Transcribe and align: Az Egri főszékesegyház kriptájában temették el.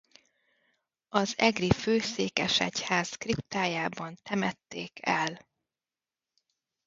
Az 1.09 1.33
Egri 1.37 1.71
főszékesegyház 1.71 3.09
kriptájában 3.09 4.15
temették 4.23 4.97
el. 5.01 5.47